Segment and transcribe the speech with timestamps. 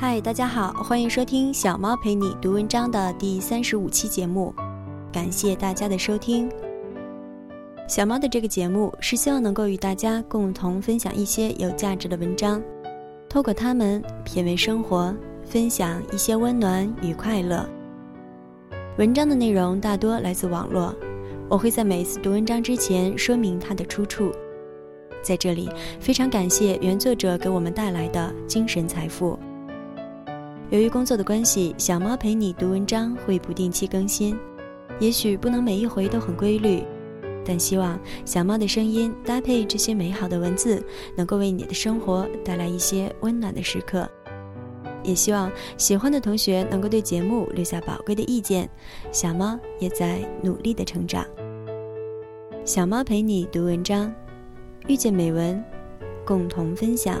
[0.00, 4.54] 嗨，大家好，欢迎收听小猫陪你读文章的第三十五期节目，
[5.12, 6.48] 感谢大家的收听。
[7.88, 12.62] 小猫的这个节目是希望能够与大家共同分享一些有价值的文章，
[13.28, 15.12] 透过它们品味生活，
[15.44, 17.68] 分享一些温暖与快乐。
[18.98, 20.94] 文章的内容大多来自网络，
[21.48, 24.30] 我会在每次读文章之前说明它的出处。
[25.22, 25.68] 在这里，
[25.98, 29.36] 非常感谢原作者给我们带来的精神财富。
[30.70, 34.38] 由于工作的关系，小猫陪你读文章会不定期更新，
[35.00, 36.82] 也许不能每一回都很规律，
[37.42, 40.84] 但希望小猫的声音搭配这些美好的文字，
[41.16, 44.06] 能够为你的生活带来一些温暖的时刻。
[45.02, 48.68] 也希望喜欢的同学能够对节目留下宝贵的意见，
[49.10, 51.24] 小猫也在努力的成长。
[52.66, 54.12] 小猫陪你读文章，
[54.86, 55.64] 遇见美文，
[56.26, 57.18] 共同分享。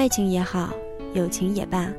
[0.00, 0.70] 爱情也好，
[1.12, 1.92] 友情也罢，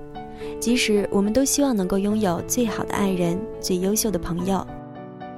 [0.59, 4.65] 即使我们都希望能够拥有最好的爱人、最优秀的朋友，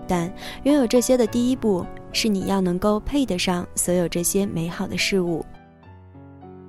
[0.08, 0.34] 但
[0.64, 5.46] 拥有这些的第一步是你要能够配得上所有这些美好的事物。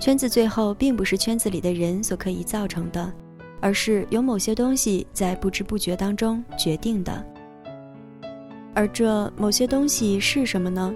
[0.01, 3.13] 圈子最后并不是圈子里的人所可以造成的，
[3.61, 7.25] 而是有某些东西在不知不觉当中决定的。
[8.75, 10.93] 而这某些东西是什么呢？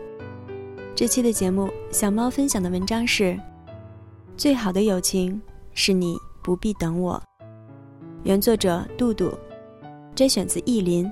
[0.97, 3.39] 这期的节目，小猫分享的文章是。
[4.39, 5.43] 最好的友情
[5.75, 7.21] 是你不必等我。
[8.23, 9.37] 原作者杜杜，
[10.15, 11.11] 摘选自意林。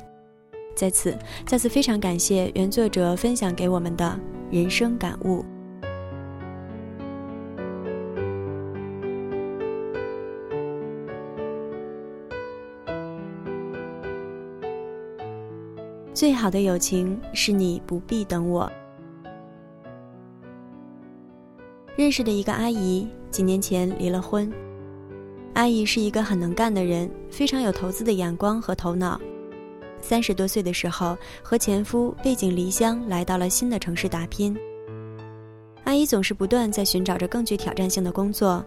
[0.76, 4.16] 在此，再次非常感谢原作者分享给我们的
[4.48, 5.44] 人生感悟。
[16.14, 18.70] 最好的友情是你不必等我。
[22.06, 24.48] 认识的一个阿姨，几年前离了婚。
[25.54, 29.20] 阿姨是一个很能干的人，非常有投资的眼光和头脑。
[30.00, 34.56] 三十多岁的时候，和前夫背井离乡，来到了新的城市打拼。
[35.82, 38.64] 阿姨总是不断在寻找着更具挑战性的工作，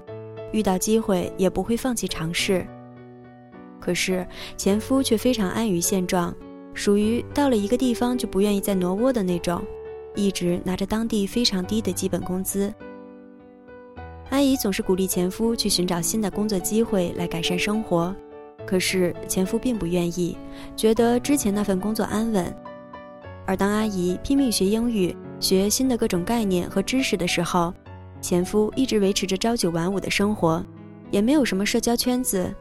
[0.51, 2.67] 遇到机会也不会放弃尝试。
[3.79, 4.27] 可是
[4.57, 6.35] 前夫却非常安于现状，
[6.73, 9.63] 属于到了一个地方就不愿意再挪窝的那种，
[10.13, 12.73] 一直拿着当地非常低的基本工资。
[14.29, 18.15] 阿姨总是鼓励前夫去寻找新的工作机会来改善生活，
[18.65, 20.37] 可是前夫并不愿意，
[20.75, 22.55] 觉得之前那份工作安稳。
[23.47, 27.73] 而当阿姨拼命学英语、学新的各种概念和知识的时候，
[28.21, 30.63] 前夫一直维持着朝九晚五的生活，
[31.09, 32.53] 也没有什么社交圈子，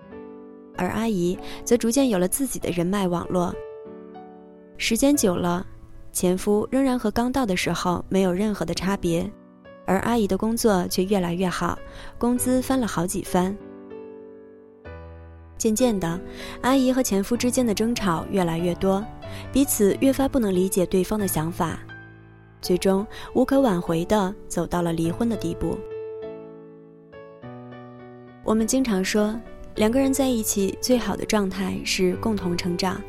[0.75, 3.55] 而阿姨则逐渐有了自己的人脉网络。
[4.79, 5.67] 时间久了，
[6.13, 9.31] 前夫仍然和刚到的时候没有任何的差别。
[9.89, 11.79] 而阿姨的工作却越来越好，
[12.19, 13.57] 工资翻了好几番。
[15.57, 16.21] 渐渐的，
[16.61, 19.03] 阿姨和前夫之间的争吵越来越多，
[19.51, 21.81] 彼此越发不能理解对方的想法，
[22.61, 25.79] 最终无可挽回的走到了离婚的地步。
[28.45, 29.35] 我们经常说，
[29.77, 33.03] 两个人在一起最好的状态是共同成长。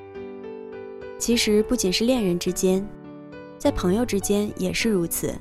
[1.18, 2.88] 其实不仅是恋人之间，
[3.58, 5.36] 在朋友之间也是如此。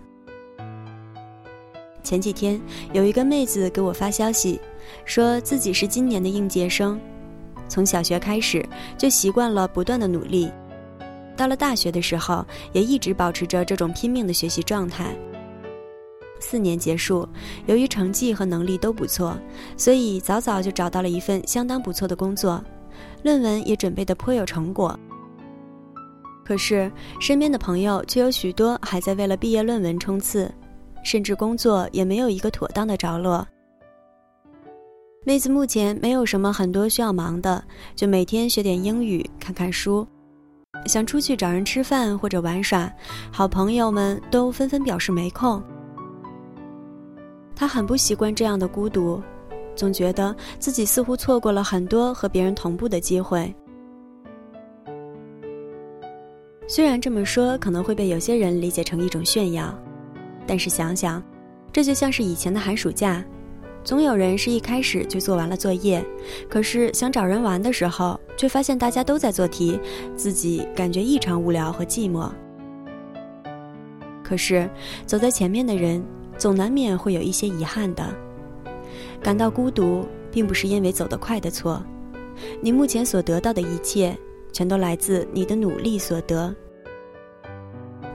[2.03, 2.61] 前几天
[2.93, 4.61] 有一个妹子给我发消息，
[5.05, 6.99] 说自己是今年的应届生，
[7.69, 8.67] 从小学开始
[8.97, 10.51] 就习惯了不断的努力，
[11.37, 15.15] 到了大学的时候也一直保持着这种拼命的学习状态。
[16.41, 17.29] 四年结束，
[17.67, 19.37] 由于成绩和能力都不错，
[19.77, 22.63] 所以早早就找到了一份相当不错的工作，
[23.23, 24.99] 论文也准备的颇有成果。
[26.45, 30.51] 可是身边的朋友却有许多还在为了毕业论文冲刺。
[31.03, 33.47] 甚至工作也没有一个妥当的着落。
[35.25, 37.63] 妹子目前没有什么很多需要忙的，
[37.95, 40.07] 就每天学点英语，看看书。
[40.87, 42.91] 想出去找人吃饭或者玩耍，
[43.33, 45.63] 好朋友们都纷纷表示没空。
[47.55, 49.21] 她很不习惯这样的孤独，
[49.75, 53.53] 总觉得自己似乎错过了很多和别人同步的机会。
[56.69, 59.77] 虽然这么说可能会被有些人理解成一种炫耀。
[60.49, 61.23] 但是想想，
[61.71, 63.23] 这就像是以前的寒暑假，
[63.85, 66.03] 总有人是一开始就做完了作业，
[66.49, 69.79] 可是想找人玩的时候，却发现大家都在做题，
[70.17, 72.31] 自己感觉异常无聊和寂寞。
[74.25, 74.69] 可是
[75.05, 76.03] 走在前面的人，
[76.39, 78.05] 总难免会有一些遗憾的。
[79.23, 81.83] 感到孤独，并不是因为走得快的错，
[82.63, 84.17] 你目前所得到的一切，
[84.51, 86.55] 全都来自你的努力所得。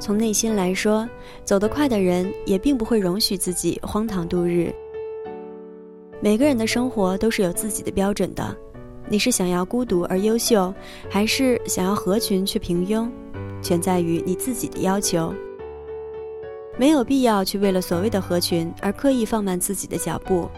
[0.03, 1.07] 从内心来说，
[1.45, 4.69] 走得快的人也并不会容许自己荒唐度日。
[6.19, 8.53] 每个人的生活都是有自己的标准的，
[9.07, 10.73] 你是想要孤独而优秀，
[11.09, 13.09] 还是想要合群却平庸，
[13.61, 15.33] 全在于你自己的要求。
[16.77, 20.49] 没有必要去为了所谓的合群而刻意放慢自己的脚步，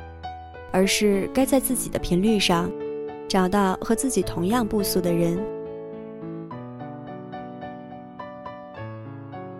[0.71, 2.67] 而是该在自己的频率上，
[3.27, 5.37] 找到和自己同样步速的人。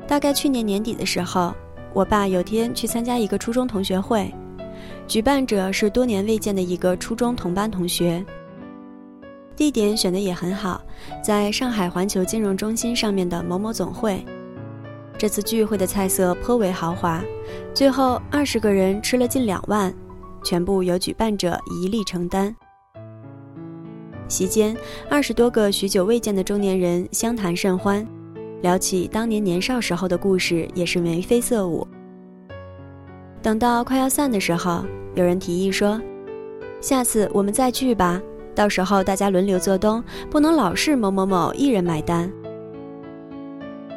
[0.08, 1.54] 大概去年年底的时候，
[1.94, 4.34] 我爸有天去参加一个初中同学会。
[5.08, 8.24] 举办者是多年未见的一个初中同班同学。
[9.56, 10.82] 地点选的也很好，
[11.24, 14.24] 在上海环球金融中心上面的某某总会。
[15.18, 17.24] 这次聚会的菜色颇为豪华，
[17.74, 19.94] 最后二十个人吃了近两万，
[20.44, 22.54] 全部由举办者一力承担。
[24.28, 24.76] 席间，
[25.10, 28.06] 二十多个许久未见的中年人相谈甚欢，
[28.62, 31.88] 聊起当年年少时候的故事，也是眉飞色舞。
[33.42, 36.02] 等到快要散的时候，有人提议说
[36.82, 38.20] ：“下次我们再聚吧，
[38.56, 42.32] 到时候大家轮流做东，不能老是某某某一人买单。”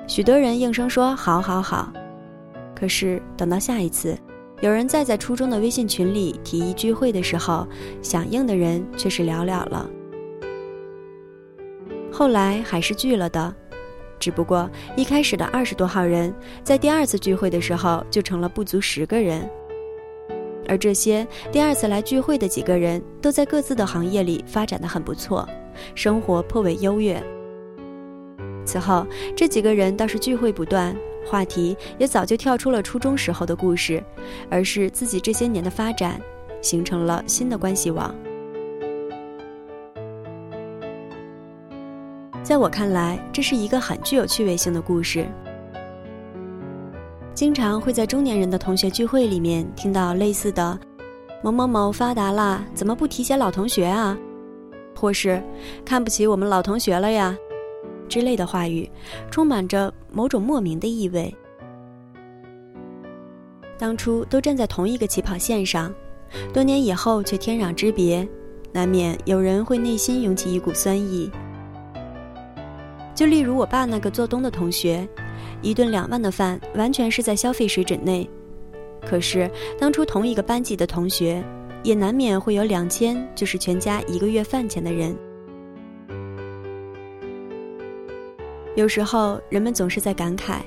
[0.07, 1.91] 许多人应声说：“好，好，好。”
[2.77, 4.17] 可是等到下一次，
[4.61, 7.67] 有人再在初中的微信群里提议聚会的时候，
[8.03, 9.89] 响应的人却是寥寥了。
[12.13, 13.55] 后来还是聚了的。
[14.19, 19.49] 只不过一开始的二十多号人，在第二次聚会的时候就成了不足十个人，
[20.67, 25.49] 而这些第二次来聚会的几个人，都在各自的行业里发展的很不错，
[25.95, 27.23] 生活颇为优越。
[28.65, 30.95] 此后，这几个人倒是聚会不断，
[31.25, 34.03] 话题也早就跳出了初中时候的故事，
[34.51, 36.21] 而是自己这些年的发展，
[36.61, 38.15] 形成了新的关系网。
[42.49, 45.27] 在我看来，这是一个很具有趣味性的故事。
[47.35, 50.81] 经常会在中年人的同学聚会里面听到类似的
[51.45, 54.17] “某某某发达了，怎么不提携老同学啊？”
[54.97, 55.43] 或是
[55.85, 57.37] “看不起我们老同学了呀”
[58.09, 58.91] 之类的话语，
[59.31, 61.37] 充满着某种莫名的意味。
[63.77, 65.93] 当初都站在同一个起跑线上，
[66.55, 68.27] 多年以后却天壤之别，
[68.73, 71.31] 难免有人会内心涌起一股酸意。
[73.19, 75.05] 就例如我爸那个做东的同学，
[75.61, 78.31] 一顿两万的饭完全是在消费水准内。
[79.05, 81.43] 可是当初同一个班级的同学，
[81.83, 85.17] 也难免会有两千就是全家一个月饭钱的人。
[88.77, 90.61] 有时候人们总是在感慨，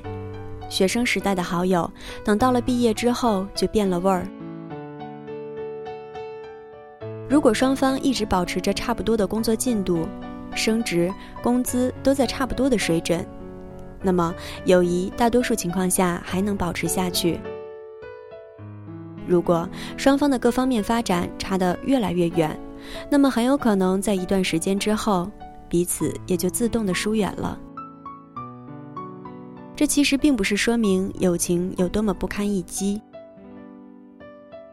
[0.67, 1.89] 学生时代的好友，
[2.21, 4.27] 等到了毕业之后就变了味儿。
[7.29, 10.05] 如果双方一直保持着差不多的工作进度，
[10.55, 13.25] 升职、工资都在差不多的水准，
[14.01, 14.33] 那么
[14.65, 17.39] 友谊大多数情况下还能保持下去。
[19.27, 22.59] 如果双方的各方面发展差得越来越远，
[23.09, 25.31] 那么很有可能在一段时间之后，
[25.69, 27.57] 彼此也就自动的疏远了。
[29.75, 33.01] 这其实并不是说明友情有多么不堪一击。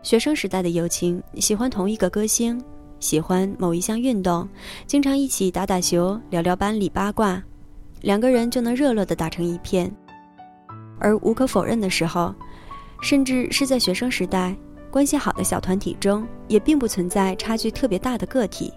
[0.02, 2.62] 学生时代的友情，喜欢同一个歌星。
[3.00, 4.48] 喜欢某一项运动，
[4.86, 7.40] 经常一起打打球、聊聊班里八卦，
[8.00, 9.90] 两个人就能热络的打成一片。
[10.98, 12.34] 而无可否认的时候，
[13.00, 14.54] 甚至是在学生时代，
[14.90, 18.72] 关系好的小团体中，也并不存在差距特别大的个体。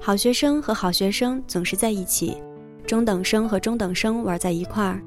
[0.00, 2.38] 好学生和好学生总是在一起，
[2.86, 5.02] 中等生和中等生玩在一块儿。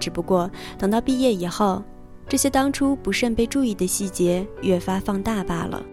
[0.00, 1.82] 只不过等到毕业以后。
[2.28, 5.84] 这些当初不慎被注意的细节越发放大罢了。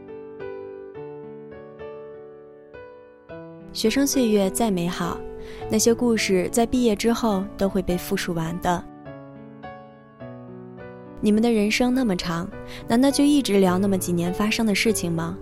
[3.72, 5.20] 学生岁月再美好，
[5.70, 8.84] 那些故事在毕业之后都会被复述完的。
[11.22, 12.50] 你们的人生那么长，
[12.88, 15.38] 难道就一直聊那么几年发生的事情吗？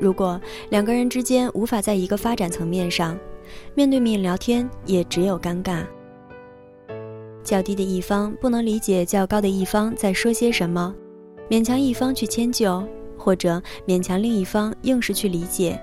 [0.00, 0.40] 如果
[0.70, 3.18] 两个人之间无法在一个发展层面上，
[3.74, 5.84] 面对面聊天也只有尴尬。
[7.48, 10.94] 较低的一方不能理解较高的一方在说些什么，
[11.48, 12.86] 勉强一方去迁就，
[13.16, 15.80] 或者勉强另一方硬是去理解，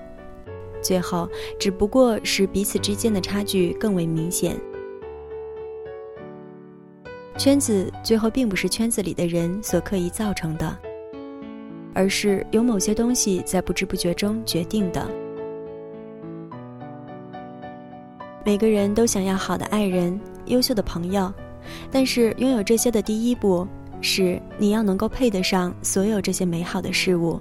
[0.80, 4.56] 最后只不过使彼此之间的差距更为明显。
[7.36, 10.78] 圈子最后并不是圈子里的人所刻意造成的，
[11.94, 15.04] 而是有某些东西在不知不觉中决定的。
[18.44, 21.34] 每个人都想要好的爱人，优秀的朋友。
[21.90, 23.66] 但是，拥有这些的第一步
[24.00, 27.40] 是你要能够配得上所有这些美好的事物。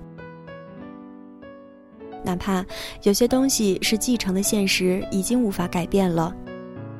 [2.23, 2.65] 哪怕
[3.03, 6.35] 有些东西是继承的现实已经无法改变了，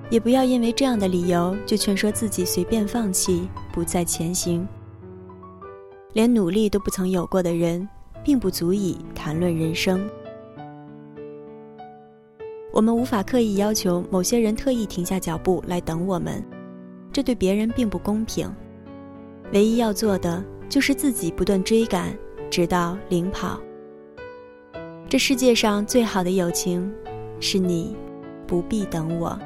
[0.10, 4.67] 也不要因为这样的理由就劝说自己随便放弃，不再前行。
[6.13, 7.89] 连努力都不曾有过的人，
[8.24, 10.08] 并不足以谈论人生。
[12.72, 16.46] 我们无法刻意要求某些人特意停下脚步来等我们，
[17.15, 18.53] 这对别人并不公平。
[19.53, 22.13] 唯一要做的就是自己不断追赶，
[22.51, 23.57] 直到领跑。
[25.07, 26.93] 这世界上最好的友情，
[27.39, 27.95] 是你
[28.45, 29.39] 不必等我。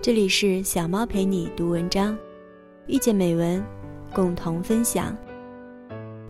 [0.00, 2.18] 这里是小猫陪你读文章，
[2.88, 3.64] 遇见美文，
[4.12, 5.16] 共同分享。